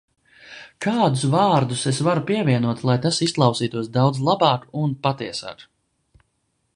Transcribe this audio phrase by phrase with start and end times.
[0.85, 5.65] Kādus vārdus es varu pievienot, lai tas izklausītos daudz labāk un patiesāk?